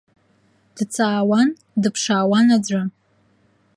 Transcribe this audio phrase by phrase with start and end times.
[0.75, 1.49] Дҵаауан,
[1.81, 2.81] дыԥшаауан аӡәы.